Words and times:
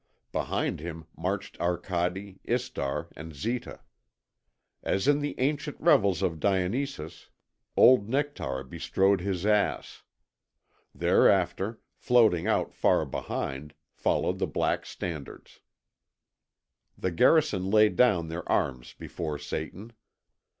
Behind 0.31 0.79
him 0.79 1.05
marched 1.15 1.59
Arcade, 1.61 2.39
Istar, 2.43 3.09
and 3.15 3.35
Zita. 3.35 3.81
As 4.81 5.07
in 5.07 5.19
the 5.19 5.39
ancient 5.39 5.79
revels 5.79 6.23
of 6.23 6.39
Dionysus, 6.39 7.29
old 7.77 8.09
Nectaire 8.09 8.63
bestrode 8.63 9.21
his 9.21 9.45
ass. 9.45 10.01
Thereafter, 10.95 11.81
floating 11.93 12.47
out 12.47 12.73
far 12.73 13.05
behind, 13.05 13.75
followed 13.93 14.39
the 14.39 14.47
black 14.47 14.87
standards. 14.87 15.59
The 16.97 17.11
garrison 17.11 17.69
laid 17.69 17.95
down 17.95 18.27
their 18.29 18.51
arms 18.51 18.95
before 18.97 19.37
Satan. 19.37 19.93